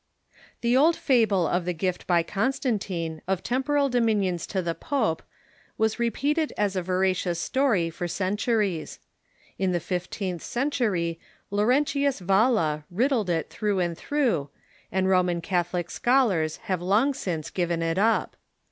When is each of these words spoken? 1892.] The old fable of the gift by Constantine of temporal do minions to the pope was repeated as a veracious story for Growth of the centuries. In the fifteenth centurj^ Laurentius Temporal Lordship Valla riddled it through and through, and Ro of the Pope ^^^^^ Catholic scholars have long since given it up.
1892.] 0.61 0.67
The 0.67 0.83
old 0.83 0.95
fable 1.35 1.47
of 1.47 1.63
the 1.63 1.75
gift 1.75 2.07
by 2.07 2.23
Constantine 2.23 3.21
of 3.27 3.43
temporal 3.43 3.87
do 3.87 4.01
minions 4.01 4.47
to 4.47 4.59
the 4.59 4.73
pope 4.73 5.21
was 5.77 5.99
repeated 5.99 6.51
as 6.57 6.75
a 6.75 6.81
veracious 6.81 7.39
story 7.39 7.91
for 7.91 8.05
Growth 8.05 8.05
of 8.05 8.05
the 8.05 8.15
centuries. 8.15 8.99
In 9.59 9.73
the 9.73 9.79
fifteenth 9.79 10.41
centurj^ 10.41 11.19
Laurentius 11.51 12.17
Temporal 12.17 12.49
Lordship 12.49 12.81
Valla 12.81 12.85
riddled 12.89 13.29
it 13.29 13.51
through 13.51 13.79
and 13.79 13.95
through, 13.95 14.49
and 14.91 15.07
Ro 15.07 15.19
of 15.19 15.27
the 15.27 15.33
Pope 15.35 15.39
^^^^^ 15.43 15.43
Catholic 15.43 15.91
scholars 15.91 16.57
have 16.63 16.81
long 16.81 17.13
since 17.13 17.51
given 17.51 17.83
it 17.83 17.99
up. 17.99 18.35